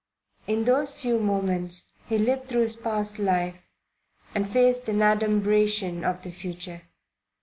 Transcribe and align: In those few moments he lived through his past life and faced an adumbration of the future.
In 0.47 0.63
those 0.65 0.99
few 0.99 1.19
moments 1.19 1.85
he 2.07 2.17
lived 2.17 2.49
through 2.49 2.61
his 2.63 2.75
past 2.75 3.19
life 3.19 3.61
and 4.33 4.49
faced 4.49 4.89
an 4.89 5.03
adumbration 5.03 6.03
of 6.03 6.23
the 6.23 6.31
future. 6.31 6.81